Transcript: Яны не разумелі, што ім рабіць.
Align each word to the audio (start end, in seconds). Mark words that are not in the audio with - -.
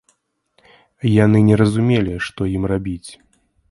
Яны 1.23 1.39
не 1.51 1.55
разумелі, 1.63 2.19
што 2.31 2.51
ім 2.57 2.63
рабіць. 2.77 3.09